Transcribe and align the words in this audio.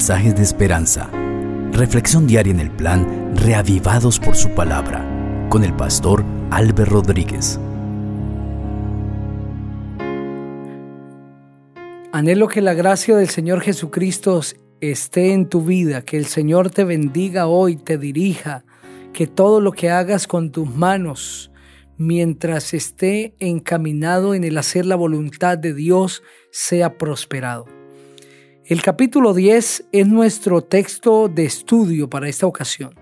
mensajes 0.00 0.34
de 0.34 0.42
esperanza. 0.42 1.10
Reflexión 1.72 2.26
diaria 2.26 2.54
en 2.54 2.60
el 2.60 2.70
plan 2.70 3.36
Reavivados 3.36 4.18
por 4.18 4.34
su 4.34 4.48
palabra 4.54 5.04
con 5.50 5.62
el 5.62 5.76
pastor 5.76 6.24
Álvaro 6.50 6.86
Rodríguez. 6.86 7.60
Anhelo 12.12 12.48
que 12.48 12.62
la 12.62 12.72
gracia 12.72 13.14
del 13.14 13.28
Señor 13.28 13.60
Jesucristo 13.60 14.40
esté 14.80 15.34
en 15.34 15.50
tu 15.50 15.66
vida, 15.66 16.00
que 16.00 16.16
el 16.16 16.24
Señor 16.24 16.70
te 16.70 16.84
bendiga 16.84 17.46
hoy, 17.46 17.76
te 17.76 17.98
dirija, 17.98 18.64
que 19.12 19.26
todo 19.26 19.60
lo 19.60 19.72
que 19.72 19.90
hagas 19.90 20.26
con 20.26 20.50
tus 20.50 20.74
manos, 20.74 21.52
mientras 21.98 22.72
esté 22.72 23.34
encaminado 23.38 24.32
en 24.34 24.44
el 24.44 24.56
hacer 24.56 24.86
la 24.86 24.96
voluntad 24.96 25.58
de 25.58 25.74
Dios, 25.74 26.22
sea 26.50 26.96
prosperado. 26.96 27.79
El 28.70 28.82
capítulo 28.82 29.34
10 29.34 29.86
es 29.90 30.06
nuestro 30.06 30.62
texto 30.62 31.26
de 31.26 31.44
estudio 31.44 32.08
para 32.08 32.28
esta 32.28 32.46
ocasión. 32.46 32.94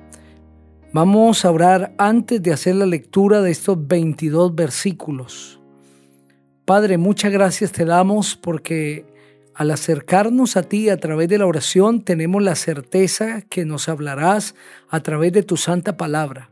Vamos 0.95 1.45
a 1.45 1.51
orar 1.51 1.95
antes 1.99 2.43
de 2.43 2.55
hacer 2.55 2.77
la 2.77 2.87
lectura 2.87 3.43
de 3.43 3.51
estos 3.51 3.87
22 3.87 4.55
versículos. 4.55 5.61
Padre, 6.65 6.97
muchas 6.97 7.31
gracias 7.31 7.71
te 7.71 7.85
damos 7.85 8.35
porque 8.35 9.05
al 9.55 9.71
acercarnos 9.71 10.57
a 10.57 10.63
ti 10.63 10.89
a 10.89 10.97
través 10.97 11.29
de 11.29 11.37
la 11.37 11.45
oración 11.45 12.01
tenemos 12.03 12.43
la 12.43 12.55
certeza 12.55 13.43
que 13.43 13.67
nos 13.67 13.91
hablarás 13.91 14.55
a 14.89 15.01
través 15.01 15.35
de 15.35 15.43
tu 15.43 15.59
santa 15.59 15.99
palabra. 15.99 16.51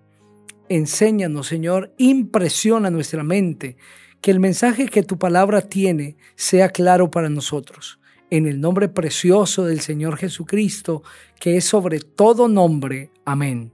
Enséñanos, 0.68 1.46
Señor, 1.46 1.94
impresiona 1.96 2.90
nuestra 2.90 3.22
mente, 3.22 3.78
que 4.20 4.30
el 4.30 4.40
mensaje 4.40 4.88
que 4.88 5.02
tu 5.02 5.18
palabra 5.18 5.62
tiene 5.62 6.18
sea 6.34 6.68
claro 6.68 7.10
para 7.10 7.30
nosotros 7.30 7.98
en 8.30 8.46
el 8.46 8.60
nombre 8.60 8.88
precioso 8.88 9.64
del 9.64 9.80
Señor 9.80 10.16
Jesucristo, 10.16 11.02
que 11.40 11.56
es 11.56 11.64
sobre 11.64 12.00
todo 12.00 12.48
nombre. 12.48 13.10
Amén. 13.24 13.72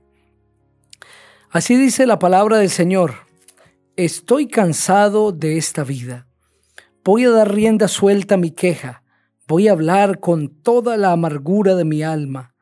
Así 1.51 1.77
dice 1.77 2.07
la 2.07 2.19
palabra 2.19 2.59
del 2.59 2.71
Señor. 2.71 3.15
Estoy 3.97 4.49
cansado 4.49 5.33
de 5.33 5.59
esta 5.59 5.85
vida. 5.85 6.27
Voy 7.05 7.25
a 7.25 7.31
dar 7.31 7.53
rienda 7.53 7.89
suelta 7.89 8.37
a 8.37 8.39
mi 8.39 8.51
queja. 8.51 9.03
Voy 9.49 9.69
a 9.69 9.73
hablar 9.73 10.21
con 10.21 10.49
toda 10.63 10.97
la 10.97 11.13
amargura 11.13 11.75
de 11.75 11.85
mi 11.85 12.03
alma. 12.03 12.55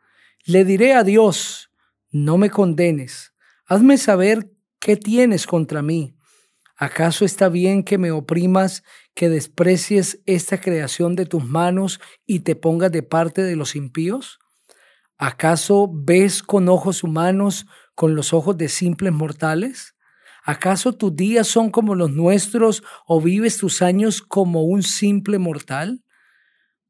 Le 0.44 0.64
diré 0.64 0.94
a 0.94 1.04
Dios, 1.04 1.70
no 2.10 2.38
me 2.38 2.50
condenes. 2.50 3.32
Hazme 3.66 3.98
saber 3.98 4.50
qué 4.80 4.96
tienes 4.96 5.46
contra 5.46 5.82
mí. 5.82 6.16
¿Acaso 6.82 7.26
está 7.26 7.50
bien 7.50 7.84
que 7.84 7.98
me 7.98 8.10
oprimas 8.10 8.84
que 9.14 9.28
desprecies 9.28 10.22
esta 10.24 10.62
creación 10.62 11.14
de 11.14 11.26
tus 11.26 11.44
manos 11.44 12.00
y 12.24 12.40
te 12.40 12.56
pongas 12.56 12.90
de 12.90 13.02
parte 13.02 13.42
de 13.42 13.54
los 13.54 13.76
impíos? 13.76 14.38
¿Acaso 15.18 15.90
ves 15.92 16.42
con 16.42 16.70
ojos 16.70 17.04
humanos, 17.04 17.66
con 17.94 18.14
los 18.14 18.32
ojos 18.32 18.56
de 18.56 18.70
simples 18.70 19.12
mortales? 19.12 19.94
¿Acaso 20.42 20.94
tus 20.94 21.14
días 21.14 21.46
son 21.46 21.70
como 21.70 21.94
los 21.94 22.12
nuestros 22.12 22.82
o 23.06 23.20
vives 23.20 23.58
tus 23.58 23.82
años 23.82 24.22
como 24.22 24.62
un 24.62 24.82
simple 24.82 25.38
mortal? 25.38 26.02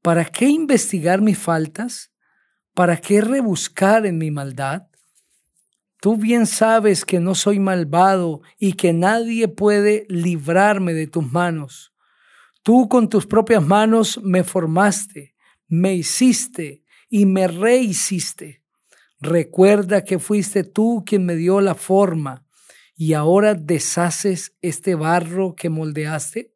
¿Para 0.03 0.25
qué 0.25 0.47
investigar 0.47 1.21
mis 1.21 1.37
faltas? 1.37 2.13
¿Para 2.75 2.99
qué 2.99 3.23
rebuscar 3.23 4.07
en 4.07 4.19
mi 4.19 4.31
maldad? 4.31 4.90
Tú 6.01 6.17
bien 6.17 6.47
sabes 6.47 7.05
que 7.05 7.21
no 7.21 7.35
soy 7.35 7.59
malvado 7.59 8.41
y 8.59 8.73
que 8.73 8.95
nadie 8.95 9.49
puede 9.49 10.07
librarme 10.09 10.95
de 10.95 11.07
tus 11.07 11.31
manos. 11.31 11.93
Tú 12.63 12.89
con 12.89 13.09
tus 13.11 13.27
propias 13.27 13.63
manos 13.63 14.19
me 14.23 14.43
formaste, 14.43 15.35
me 15.69 15.95
hiciste 15.95 16.85
y 17.11 17.27
me 17.27 17.49
rehiciste. 17.49 18.63
Recuerda 19.21 20.03
que 20.03 20.19
fuiste 20.19 20.65
tú 20.65 21.05
quien 21.05 21.27
me 21.27 21.37
dio 21.37 21.61
la 21.61 21.75
forma 21.75 22.47
y 22.97 23.13
ahora 23.13 23.55
deshaces 23.55 24.57
este 24.63 24.95
barro 24.95 25.55
que 25.55 25.69
moldeaste. 25.69 26.55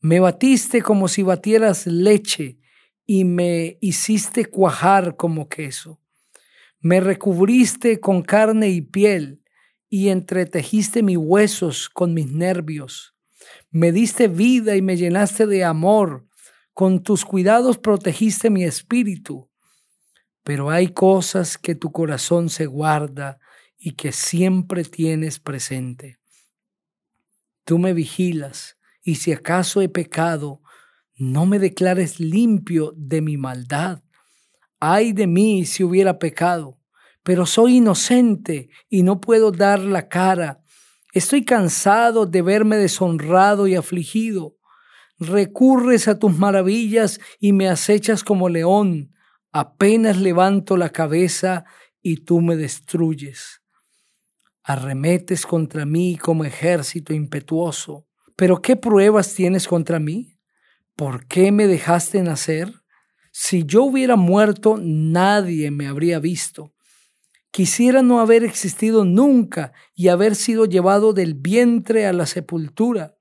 Me 0.00 0.18
batiste 0.18 0.80
como 0.80 1.08
si 1.08 1.22
batieras 1.22 1.86
leche 1.86 2.58
y 3.04 3.24
me 3.24 3.76
hiciste 3.82 4.46
cuajar 4.46 5.16
como 5.16 5.48
queso. 5.48 6.00
Me 6.80 7.00
recubriste 7.00 8.00
con 8.00 8.22
carne 8.22 8.70
y 8.70 8.80
piel 8.80 9.42
y 9.90 10.08
entretejiste 10.08 11.02
mis 11.02 11.18
huesos 11.18 11.90
con 11.90 12.14
mis 12.14 12.32
nervios. 12.32 13.14
Me 13.70 13.92
diste 13.92 14.28
vida 14.28 14.76
y 14.76 14.82
me 14.82 14.96
llenaste 14.96 15.46
de 15.46 15.64
amor. 15.64 16.26
Con 16.72 17.02
tus 17.02 17.26
cuidados 17.26 17.76
protegiste 17.76 18.48
mi 18.48 18.64
espíritu. 18.64 19.50
Pero 20.42 20.70
hay 20.70 20.88
cosas 20.88 21.58
que 21.58 21.74
tu 21.74 21.92
corazón 21.92 22.48
se 22.48 22.64
guarda 22.64 23.38
y 23.76 23.92
que 23.92 24.12
siempre 24.12 24.84
tienes 24.84 25.38
presente. 25.38 26.18
Tú 27.64 27.78
me 27.78 27.92
vigilas 27.92 28.78
y 29.02 29.16
si 29.16 29.32
acaso 29.32 29.82
he 29.82 29.88
pecado, 29.90 30.62
no 31.14 31.44
me 31.44 31.58
declares 31.58 32.20
limpio 32.20 32.94
de 32.96 33.20
mi 33.20 33.36
maldad. 33.36 34.02
Ay 34.80 35.12
de 35.12 35.26
mí 35.26 35.66
si 35.66 35.84
hubiera 35.84 36.18
pecado, 36.18 36.78
pero 37.22 37.46
soy 37.46 37.76
inocente 37.76 38.70
y 38.88 39.02
no 39.02 39.20
puedo 39.20 39.52
dar 39.52 39.78
la 39.80 40.08
cara 40.08 40.60
Estoy 41.12 41.44
cansado 41.44 42.24
de 42.26 42.40
verme 42.40 42.76
deshonrado 42.76 43.66
y 43.66 43.74
afligido. 43.74 44.56
Recurres 45.18 46.06
a 46.06 46.18
tus 46.18 46.38
maravillas 46.38 47.20
y 47.40 47.52
me 47.52 47.68
acechas 47.68 48.22
como 48.22 48.48
león. 48.48 49.12
Apenas 49.50 50.18
levanto 50.18 50.76
la 50.76 50.90
cabeza 50.90 51.64
y 52.00 52.18
tú 52.18 52.40
me 52.40 52.56
destruyes. 52.56 53.60
Arremetes 54.62 55.46
contra 55.46 55.84
mí 55.84 56.16
como 56.16 56.44
ejército 56.44 57.12
impetuoso. 57.12 58.06
Pero 58.36 58.62
¿qué 58.62 58.76
pruebas 58.76 59.34
tienes 59.34 59.66
contra 59.66 59.98
mí? 59.98 60.38
¿Por 60.94 61.26
qué 61.26 61.50
me 61.50 61.66
dejaste 61.66 62.22
nacer? 62.22 62.79
Si 63.30 63.64
yo 63.64 63.84
hubiera 63.84 64.16
muerto, 64.16 64.78
nadie 64.80 65.70
me 65.70 65.86
habría 65.86 66.18
visto. 66.18 66.72
Quisiera 67.50 68.02
no 68.02 68.20
haber 68.20 68.44
existido 68.44 69.04
nunca 69.04 69.72
y 69.94 70.08
haber 70.08 70.36
sido 70.36 70.66
llevado 70.66 71.12
del 71.12 71.34
vientre 71.34 72.06
a 72.06 72.12
la 72.12 72.26
sepultura. 72.26 73.16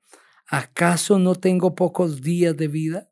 ¿Acaso 0.48 1.20
no 1.20 1.36
tengo 1.36 1.76
pocos 1.76 2.22
días 2.22 2.56
de 2.56 2.68
vida? 2.68 3.10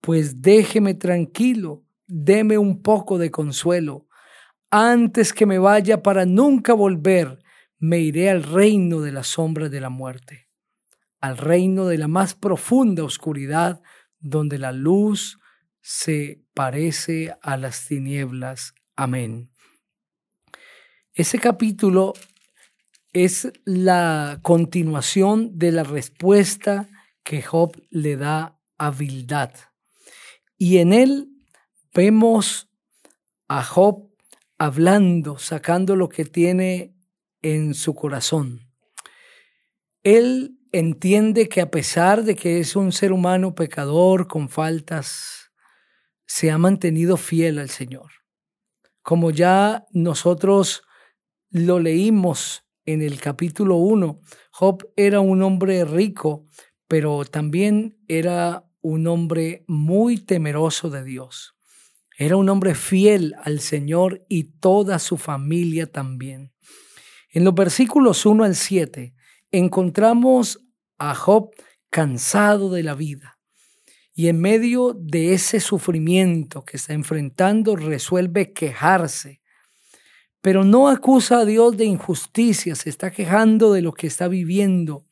Pues 0.00 0.42
déjeme 0.42 0.94
tranquilo, 0.94 1.84
deme 2.06 2.58
un 2.58 2.82
poco 2.82 3.18
de 3.18 3.30
consuelo. 3.30 4.06
Antes 4.70 5.32
que 5.32 5.46
me 5.46 5.58
vaya 5.58 6.02
para 6.02 6.26
nunca 6.26 6.74
volver, 6.74 7.38
me 7.78 8.00
iré 8.00 8.30
al 8.30 8.42
reino 8.42 9.00
de 9.00 9.12
la 9.12 9.22
sombra 9.22 9.68
de 9.68 9.80
la 9.80 9.90
muerte, 9.90 10.48
al 11.20 11.36
reino 11.36 11.86
de 11.86 11.98
la 11.98 12.08
más 12.08 12.34
profunda 12.34 13.04
oscuridad, 13.04 13.82
donde 14.18 14.58
la 14.58 14.72
luz 14.72 15.38
se 15.88 16.42
parece 16.52 17.36
a 17.42 17.56
las 17.56 17.86
tinieblas. 17.86 18.74
Amén. 18.96 19.52
Ese 21.14 21.38
capítulo 21.38 22.12
es 23.12 23.52
la 23.64 24.40
continuación 24.42 25.56
de 25.56 25.70
la 25.70 25.84
respuesta 25.84 26.88
que 27.22 27.40
Job 27.40 27.80
le 27.90 28.16
da 28.16 28.58
a 28.78 28.90
Bildad. 28.90 29.52
Y 30.58 30.78
en 30.78 30.92
él 30.92 31.28
vemos 31.94 32.68
a 33.46 33.62
Job 33.62 34.10
hablando, 34.58 35.38
sacando 35.38 35.94
lo 35.94 36.08
que 36.08 36.24
tiene 36.24 36.96
en 37.42 37.74
su 37.74 37.94
corazón. 37.94 38.72
Él 40.02 40.58
entiende 40.72 41.48
que 41.48 41.60
a 41.60 41.70
pesar 41.70 42.24
de 42.24 42.34
que 42.34 42.58
es 42.58 42.74
un 42.74 42.90
ser 42.90 43.12
humano 43.12 43.54
pecador 43.54 44.26
con 44.26 44.48
faltas, 44.48 45.45
se 46.26 46.50
ha 46.50 46.58
mantenido 46.58 47.16
fiel 47.16 47.58
al 47.58 47.70
Señor. 47.70 48.10
Como 49.02 49.30
ya 49.30 49.86
nosotros 49.92 50.82
lo 51.50 51.78
leímos 51.78 52.64
en 52.84 53.02
el 53.02 53.20
capítulo 53.20 53.76
1. 53.76 54.20
Job 54.52 54.88
era 54.96 55.20
un 55.20 55.42
hombre 55.42 55.84
rico, 55.84 56.46
pero 56.88 57.24
también 57.24 57.98
era 58.08 58.64
un 58.80 59.06
hombre 59.06 59.64
muy 59.66 60.18
temeroso 60.18 60.90
de 60.90 61.04
Dios. 61.04 61.54
Era 62.18 62.36
un 62.36 62.48
hombre 62.48 62.74
fiel 62.74 63.34
al 63.42 63.60
Señor 63.60 64.24
y 64.28 64.44
toda 64.58 64.98
su 64.98 65.16
familia 65.16 65.90
también. 65.90 66.52
En 67.30 67.44
los 67.44 67.54
versículos 67.54 68.24
1 68.24 68.44
al 68.44 68.54
7 68.54 69.14
encontramos 69.50 70.60
a 70.98 71.14
Job 71.14 71.50
cansado 71.90 72.70
de 72.70 72.82
la 72.82 72.94
vida 72.94 73.35
y 74.16 74.26
en 74.26 74.40
medio 74.40 74.94
de 74.98 75.34
ese 75.34 75.60
sufrimiento 75.60 76.64
que 76.64 76.76
está 76.76 76.92
enfrentando 76.92 77.76
resuelve 77.76 78.52
quejarse 78.52 79.40
pero 80.46 80.62
no 80.62 80.86
acusa 80.86 81.40
a 81.40 81.44
Dios 81.44 81.76
de 81.76 81.86
injusticia, 81.86 82.76
se 82.76 82.88
está 82.88 83.10
quejando 83.10 83.72
de 83.72 83.82
lo 83.82 83.92
que 83.92 84.06
está 84.06 84.28
viviendo. 84.28 85.04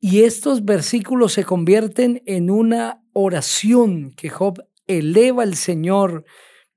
Y 0.00 0.24
estos 0.24 0.64
versículos 0.64 1.34
se 1.34 1.44
convierten 1.44 2.20
en 2.26 2.50
una 2.50 3.00
oración 3.12 4.10
que 4.10 4.28
Job 4.28 4.60
eleva 4.88 5.44
al 5.44 5.54
Señor 5.54 6.24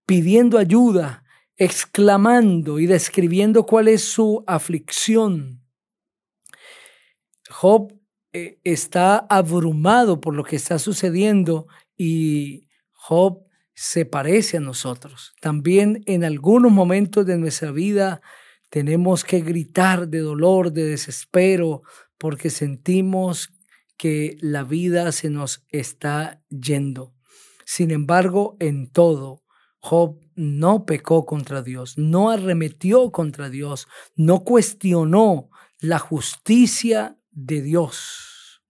pidiendo 0.06 0.60
ayuda, 0.60 1.24
exclamando 1.58 2.78
y 2.78 2.86
describiendo 2.86 3.66
cuál 3.66 3.88
es 3.88 4.04
su 4.04 4.44
aflicción. 4.46 5.64
Job 7.50 7.92
eh, 8.34 8.60
está 8.64 9.18
abrumado 9.30 10.20
por 10.20 10.34
lo 10.36 10.44
que 10.44 10.56
está 10.56 10.80
sucediendo 10.80 11.68
y 11.96 12.68
Job 12.92 13.44
se 13.76 14.06
parece 14.06 14.58
a 14.58 14.60
nosotros. 14.60 15.34
También 15.40 16.04
en 16.06 16.24
algunos 16.24 16.72
momentos 16.72 17.26
de 17.26 17.38
nuestra 17.38 17.72
vida 17.72 18.22
tenemos 18.70 19.24
que 19.24 19.42
gritar 19.42 20.08
de 20.08 20.20
dolor, 20.20 20.72
de 20.72 20.86
desespero, 20.86 21.84
porque 22.18 22.50
sentimos 22.50 23.50
que 23.98 24.38
la 24.42 24.64
vida 24.64 25.12
se 25.12 25.30
nos 25.30 25.64
está 25.70 26.42
yendo. 26.50 27.14
Sin 27.66 27.92
embargo, 27.92 28.58
en 28.60 28.90
todo, 28.90 29.44
Job 29.80 30.20
no 30.36 30.86
pecó 30.86 31.26
contra 31.26 31.62
Dios, 31.62 31.98
no 31.98 32.32
arremetió 32.32 33.12
contra 33.12 33.50
Dios, 33.50 33.88
no 34.16 34.44
cuestionó 34.44 35.50
la 35.80 36.00
justicia 36.00 37.18
de 37.34 37.62
Dios. 37.62 38.62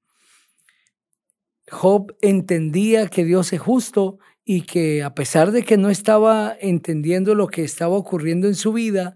Job 1.70 2.16
entendía 2.22 3.08
que 3.08 3.26
Dios 3.26 3.54
es 3.54 3.60
justo 3.60 4.20
y 4.46 4.62
que 4.64 5.04
a 5.04 5.14
pesar 5.14 5.52
de 5.52 5.64
que 5.64 5.78
no 5.78 5.90
estaba 5.90 6.56
entendiendo 6.60 7.36
lo 7.36 7.48
que 7.48 7.64
estaba 7.64 7.96
ocurriendo 7.96 8.48
en 8.48 8.56
su 8.56 8.74
vida, 8.74 9.16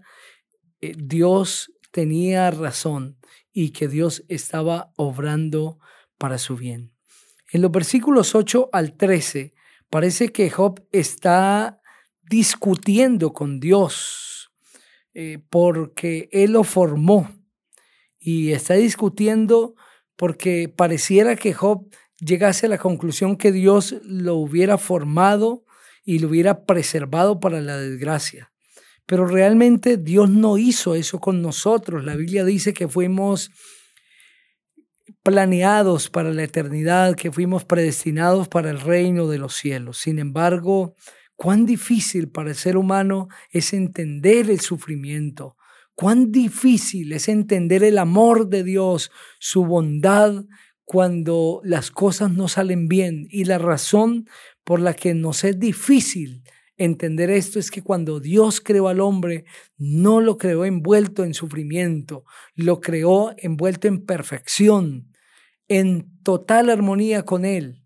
eh, 0.80 0.94
Dios 0.96 1.72
tenía 1.90 2.50
razón 2.50 3.18
y 3.52 3.70
que 3.70 3.88
Dios 3.88 4.24
estaba 4.28 4.92
obrando 4.96 5.78
para 6.16 6.38
su 6.38 6.56
bien. 6.56 6.92
En 7.52 7.62
los 7.62 7.70
versículos 7.70 8.34
8 8.34 8.70
al 8.72 8.96
13 8.96 9.54
parece 9.90 10.30
que 10.30 10.50
Job 10.50 10.86
está 10.92 11.80
discutiendo 12.22 13.32
con 13.32 13.60
Dios 13.60 14.50
eh, 15.14 15.38
porque 15.50 16.28
Él 16.32 16.52
lo 16.52 16.64
formó 16.64 17.37
y 18.18 18.52
está 18.52 18.74
discutiendo 18.74 19.74
porque 20.16 20.72
pareciera 20.74 21.36
que 21.36 21.54
Job 21.54 21.88
llegase 22.20 22.66
a 22.66 22.70
la 22.70 22.78
conclusión 22.78 23.36
que 23.36 23.52
Dios 23.52 23.96
lo 24.02 24.34
hubiera 24.36 24.78
formado 24.78 25.64
y 26.04 26.18
lo 26.20 26.28
hubiera 26.28 26.64
preservado 26.64 27.38
para 27.38 27.60
la 27.60 27.76
desgracia. 27.76 28.50
Pero 29.06 29.26
realmente 29.26 29.96
Dios 29.96 30.30
no 30.30 30.58
hizo 30.58 30.94
eso 30.94 31.20
con 31.20 31.42
nosotros. 31.42 32.04
La 32.04 32.16
Biblia 32.16 32.44
dice 32.44 32.72
que 32.72 32.88
fuimos 32.88 33.50
planeados 35.22 36.08
para 36.08 36.32
la 36.32 36.44
eternidad, 36.44 37.14
que 37.14 37.30
fuimos 37.30 37.66
predestinados 37.66 38.48
para 38.48 38.70
el 38.70 38.80
reino 38.80 39.28
de 39.28 39.36
los 39.36 39.54
cielos. 39.54 39.98
Sin 39.98 40.18
embargo, 40.18 40.94
cuán 41.36 41.66
difícil 41.66 42.30
para 42.30 42.48
el 42.48 42.56
ser 42.56 42.78
humano 42.78 43.28
es 43.50 43.74
entender 43.74 44.48
el 44.48 44.60
sufrimiento, 44.60 45.57
cuán 45.98 46.30
difícil 46.30 47.12
es 47.12 47.28
entender 47.28 47.82
el 47.82 47.98
amor 47.98 48.48
de 48.48 48.62
Dios, 48.62 49.10
su 49.40 49.64
bondad 49.64 50.44
cuando 50.84 51.60
las 51.64 51.90
cosas 51.90 52.30
no 52.30 52.46
salen 52.46 52.86
bien. 52.86 53.26
Y 53.30 53.46
la 53.46 53.58
razón 53.58 54.28
por 54.62 54.78
la 54.78 54.94
que 54.94 55.12
nos 55.14 55.42
es 55.42 55.58
difícil 55.58 56.44
entender 56.76 57.30
esto 57.30 57.58
es 57.58 57.72
que 57.72 57.82
cuando 57.82 58.20
Dios 58.20 58.60
creó 58.60 58.86
al 58.86 59.00
hombre, 59.00 59.44
no 59.76 60.20
lo 60.20 60.38
creó 60.38 60.64
envuelto 60.64 61.24
en 61.24 61.34
sufrimiento, 61.34 62.24
lo 62.54 62.80
creó 62.80 63.34
envuelto 63.36 63.88
en 63.88 64.06
perfección, 64.06 65.12
en 65.66 66.22
total 66.22 66.70
armonía 66.70 67.24
con 67.24 67.44
Él. 67.44 67.82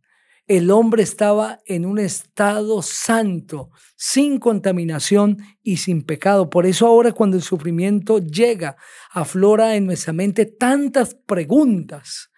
El 0.52 0.70
hombre 0.70 1.02
estaba 1.02 1.60
en 1.64 1.86
un 1.86 1.98
estado 1.98 2.82
santo, 2.82 3.70
sin 3.96 4.36
contaminación 4.36 5.38
y 5.62 5.78
sin 5.78 6.02
pecado. 6.02 6.50
Por 6.50 6.66
eso 6.66 6.86
ahora 6.86 7.12
cuando 7.12 7.38
el 7.38 7.42
sufrimiento 7.42 8.18
llega, 8.18 8.76
aflora 9.12 9.76
en 9.76 9.86
nuestra 9.86 10.12
mente 10.12 10.44
tantas 10.44 11.14
preguntas. 11.14 12.30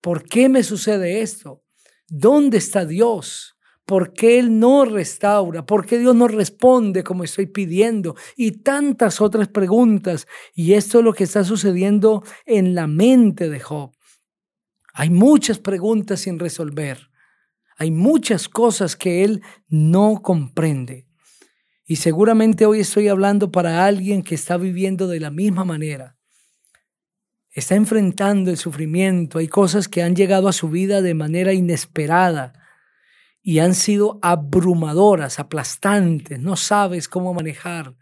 ¿Por 0.00 0.22
qué 0.22 0.48
me 0.48 0.62
sucede 0.62 1.20
esto? 1.20 1.62
¿Dónde 2.08 2.56
está 2.56 2.86
Dios? 2.86 3.54
¿Por 3.84 4.14
qué 4.14 4.38
Él 4.38 4.58
no 4.58 4.86
restaura? 4.86 5.66
¿Por 5.66 5.84
qué 5.84 5.98
Dios 5.98 6.14
no 6.14 6.28
responde 6.28 7.04
como 7.04 7.22
estoy 7.22 7.48
pidiendo? 7.48 8.16
Y 8.34 8.62
tantas 8.62 9.20
otras 9.20 9.48
preguntas. 9.48 10.26
Y 10.54 10.72
esto 10.72 11.00
es 11.00 11.04
lo 11.04 11.12
que 11.12 11.24
está 11.24 11.44
sucediendo 11.44 12.24
en 12.46 12.74
la 12.74 12.86
mente 12.86 13.50
de 13.50 13.60
Job. 13.60 13.92
Hay 14.94 15.10
muchas 15.10 15.58
preguntas 15.58 16.20
sin 16.20 16.38
resolver. 16.38 17.11
Hay 17.82 17.90
muchas 17.90 18.48
cosas 18.48 18.94
que 18.94 19.24
Él 19.24 19.42
no 19.66 20.22
comprende. 20.22 21.08
Y 21.84 21.96
seguramente 21.96 22.64
hoy 22.64 22.78
estoy 22.78 23.08
hablando 23.08 23.50
para 23.50 23.84
alguien 23.84 24.22
que 24.22 24.36
está 24.36 24.56
viviendo 24.56 25.08
de 25.08 25.18
la 25.18 25.32
misma 25.32 25.64
manera. 25.64 26.16
Está 27.50 27.74
enfrentando 27.74 28.52
el 28.52 28.56
sufrimiento. 28.56 29.38
Hay 29.38 29.48
cosas 29.48 29.88
que 29.88 30.04
han 30.04 30.14
llegado 30.14 30.46
a 30.46 30.52
su 30.52 30.68
vida 30.68 31.02
de 31.02 31.14
manera 31.14 31.54
inesperada 31.54 32.52
y 33.42 33.58
han 33.58 33.74
sido 33.74 34.20
abrumadoras, 34.22 35.40
aplastantes, 35.40 36.38
no 36.38 36.54
sabes 36.54 37.08
cómo 37.08 37.34
manejar 37.34 37.96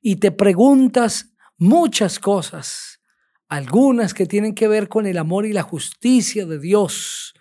y 0.00 0.16
te 0.16 0.30
preguntas 0.30 1.34
muchas 1.58 2.20
cosas, 2.20 3.00
algunas 3.48 4.14
que 4.14 4.26
tienen 4.26 4.54
que 4.54 4.68
ver 4.68 4.88
con 4.88 5.04
el 5.04 5.18
amor 5.18 5.46
y 5.46 5.52
la 5.52 5.62
justicia 5.62 6.46
de 6.46 6.60
Dios. 6.60 7.34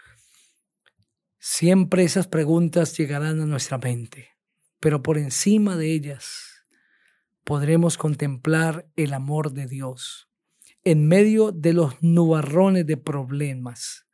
Siempre 1.47 2.03
esas 2.03 2.27
preguntas 2.27 2.97
llegarán 2.97 3.39
a 3.39 3.45
nuestra 3.45 3.77
mente, 3.77 4.29
pero 4.79 5.03
por 5.03 5.19
encima 5.19 5.77
de 5.77 5.91
ellas 5.91 6.65
podremos 7.43 7.99
contemplar 7.99 8.87
el 8.95 9.13
amor 9.13 9.51
de 9.51 9.67
Dios 9.67 10.27
en 10.83 11.07
medio 11.07 11.51
de 11.51 11.73
los 11.73 12.01
nubarrones 12.01 12.87
de 12.87 12.97
problemas, 12.97 14.07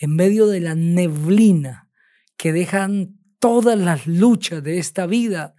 en 0.00 0.16
medio 0.16 0.46
de 0.46 0.60
la 0.60 0.74
neblina 0.74 1.90
que 2.38 2.50
dejan 2.50 3.14
todas 3.40 3.78
las 3.78 4.06
luchas 4.06 4.62
de 4.62 4.78
esta 4.78 5.04
vida, 5.04 5.54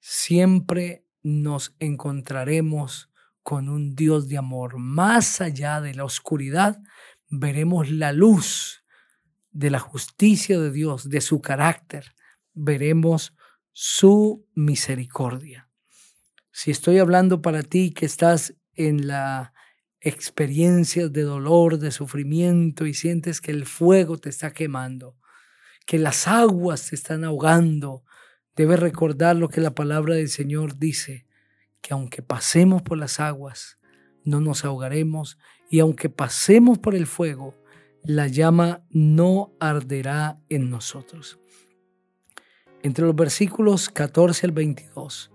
siempre 0.00 1.06
nos 1.22 1.76
encontraremos 1.78 3.08
con 3.44 3.68
un 3.68 3.94
Dios 3.94 4.26
de 4.26 4.36
amor. 4.36 4.78
Más 4.78 5.40
allá 5.40 5.80
de 5.80 5.94
la 5.94 6.04
oscuridad, 6.04 6.82
veremos 7.28 7.88
la 7.88 8.12
luz 8.12 8.81
de 9.52 9.70
la 9.70 9.78
justicia 9.78 10.58
de 10.58 10.70
Dios, 10.70 11.08
de 11.08 11.20
su 11.20 11.40
carácter. 11.40 12.14
Veremos 12.54 13.34
su 13.72 14.46
misericordia. 14.54 15.68
Si 16.50 16.70
estoy 16.70 16.98
hablando 16.98 17.40
para 17.40 17.62
ti 17.62 17.92
que 17.92 18.06
estás 18.06 18.54
en 18.74 19.06
la 19.06 19.54
experiencia 20.00 21.08
de 21.08 21.22
dolor, 21.22 21.78
de 21.78 21.92
sufrimiento 21.92 22.86
y 22.86 22.94
sientes 22.94 23.40
que 23.40 23.52
el 23.52 23.66
fuego 23.66 24.18
te 24.18 24.28
está 24.28 24.52
quemando, 24.52 25.16
que 25.86 25.98
las 25.98 26.26
aguas 26.26 26.80
se 26.80 26.94
están 26.94 27.24
ahogando, 27.24 28.04
debes 28.56 28.80
recordar 28.80 29.36
lo 29.36 29.48
que 29.48 29.60
la 29.60 29.74
palabra 29.74 30.14
del 30.14 30.28
Señor 30.28 30.78
dice, 30.78 31.26
que 31.80 31.94
aunque 31.94 32.22
pasemos 32.22 32.82
por 32.82 32.98
las 32.98 33.20
aguas, 33.20 33.78
no 34.24 34.40
nos 34.40 34.64
ahogaremos, 34.64 35.38
y 35.70 35.80
aunque 35.80 36.08
pasemos 36.08 36.78
por 36.78 36.94
el 36.94 37.06
fuego, 37.06 37.61
la 38.04 38.26
llama 38.26 38.82
no 38.90 39.52
arderá 39.60 40.40
en 40.48 40.70
nosotros. 40.70 41.38
Entre 42.82 43.04
los 43.04 43.14
versículos 43.14 43.88
14 43.88 44.46
al 44.46 44.52
22, 44.52 45.30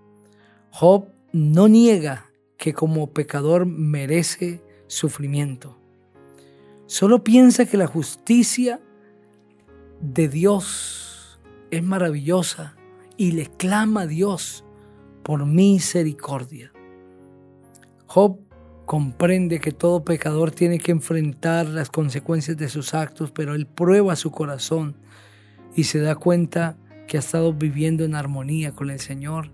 Job 0.72 1.08
no 1.32 1.68
niega 1.68 2.30
que 2.58 2.74
como 2.74 3.14
pecador 3.14 3.66
merece 3.66 4.62
sufrimiento. 4.88 5.78
Solo 6.88 7.24
piensa 7.24 7.66
que 7.66 7.78
la 7.78 7.88
justicia 7.88 8.82
de 10.02 10.28
Dios 10.28 11.40
es 11.72 11.84
maravillosa 11.84 12.76
y 13.18 13.32
le 13.32 13.48
clama 13.48 14.02
a 14.02 14.08
Dios 14.08 14.64
por 15.24 15.46
misericordia. 15.46 16.72
Job 18.06 18.40
comprende 18.88 19.60
que 19.60 19.74
todo 19.74 20.06
pecador 20.06 20.52
tiene 20.52 20.80
que 20.80 20.94
enfrentar 20.94 21.68
las 21.68 21.90
consecuencias 21.90 22.56
de 22.56 22.70
sus 22.70 22.94
actos, 22.94 23.32
pero 23.32 23.54
él 23.54 23.68
prueba 23.68 24.16
su 24.16 24.32
corazón 24.32 24.96
y 25.76 25.84
se 25.84 26.00
da 26.00 26.16
cuenta 26.16 26.78
que 27.06 27.18
ha 27.18 27.20
estado 27.20 27.52
viviendo 27.54 28.06
en 28.06 28.16
armonía 28.16 28.72
con 28.72 28.90
el 28.90 29.02
Señor 29.02 29.52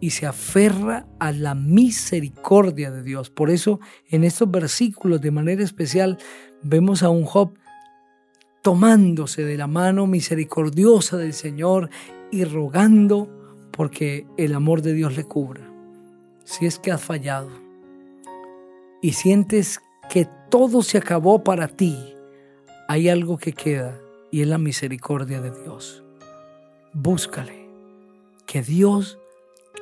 y 0.00 0.10
se 0.10 0.26
aferra 0.26 1.06
a 1.20 1.30
la 1.30 1.54
misericordia 1.54 2.90
de 2.90 3.04
Dios. 3.04 3.30
Por 3.30 3.50
eso 3.50 3.78
en 4.10 4.24
estos 4.24 4.50
versículos 4.50 5.20
de 5.20 5.30
manera 5.30 5.62
especial 5.62 6.18
vemos 6.60 7.04
a 7.04 7.10
un 7.10 7.24
Job 7.24 7.54
tomándose 8.62 9.44
de 9.44 9.56
la 9.56 9.68
mano 9.68 10.08
misericordiosa 10.08 11.16
del 11.16 11.32
Señor 11.32 11.90
y 12.32 12.42
rogando 12.42 13.30
porque 13.70 14.26
el 14.36 14.52
amor 14.52 14.82
de 14.82 14.94
Dios 14.94 15.16
le 15.16 15.22
cubra. 15.22 15.62
Si 16.42 16.66
es 16.66 16.80
que 16.80 16.90
has 16.90 17.00
fallado 17.00 17.67
y 19.00 19.12
sientes 19.12 19.80
que 20.10 20.28
todo 20.50 20.82
se 20.82 20.98
acabó 20.98 21.44
para 21.44 21.68
ti, 21.68 21.96
hay 22.88 23.08
algo 23.08 23.36
que 23.36 23.52
queda 23.52 23.98
y 24.30 24.42
es 24.42 24.48
la 24.48 24.58
misericordia 24.58 25.40
de 25.40 25.50
Dios. 25.62 26.04
búscale, 26.94 27.68
que 28.46 28.62
Dios 28.62 29.18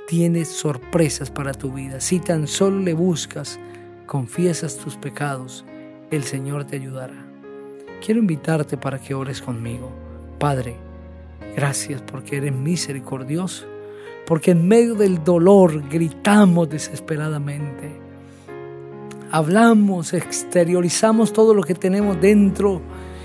tiene 0.09 0.45
sorpresas 0.45 1.31
para 1.31 1.55
tu 1.55 1.73
vida. 1.73 2.01
Si 2.01 2.19
tan 2.19 2.47
solo 2.47 2.81
le 2.81 2.95
buscas, 2.95 3.59
confiesas 4.07 4.77
tus 4.77 4.97
pecados, 4.97 5.65
el 6.11 6.25
Señor 6.25 6.65
te 6.65 6.77
ayudará. 6.77 7.27
Quiero 8.05 8.21
invitarte 8.21 8.77
para 8.77 8.99
que 8.99 9.15
ores 9.15 9.41
conmigo. 9.41 9.91
Padre, 10.39 10.77
gracias 11.57 12.03
porque 12.03 12.37
eres 12.37 12.53
misericordioso, 12.53 13.67
porque 14.27 14.51
en 14.51 14.67
medio 14.69 14.95
del 14.95 15.25
dolor 15.25 15.89
gritamos 15.89 16.69
desesperadamente. 16.69 18.06
Hablamos, 19.33 20.12
exteriorizamos 20.12 21.33
todo 21.33 21.52
lo 21.52 21.62
que 21.62 21.75
tenemos 21.75 22.21
dentro 22.21 22.80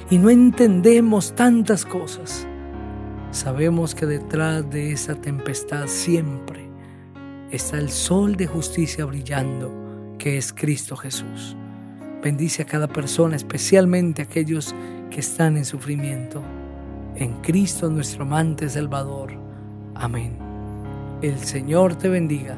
y 0.10 0.18
no 0.18 0.32
entendemos 0.32 1.36
tantas 1.36 1.86
cosas. 1.86 2.48
Sabemos 3.30 3.94
que 3.94 4.08
detrás 4.08 4.68
de 4.70 4.94
esa 4.94 5.14
tempestad 5.14 5.86
siempre 5.86 6.68
está 7.52 7.78
el 7.78 7.90
sol 7.90 8.36
de 8.36 8.48
justicia 8.48 9.06
brillando, 9.06 10.16
que 10.18 10.38
es 10.38 10.52
Cristo 10.52 10.98
Jesús. 10.98 11.56
Bendice 12.24 12.64
a 12.64 12.66
cada 12.66 12.88
persona, 12.88 13.36
especialmente 13.36 14.24
a 14.24 14.26
aquellos 14.26 14.74
que 15.12 15.20
están 15.20 15.56
en 15.56 15.66
sufrimiento. 15.66 16.42
En 17.16 17.34
Cristo 17.42 17.90
nuestro 17.92 18.24
amante 18.24 18.68
Salvador. 18.70 19.34
Amén. 19.94 20.36
El 21.22 21.38
Señor 21.38 21.96
te 21.96 22.10
bendiga 22.10 22.58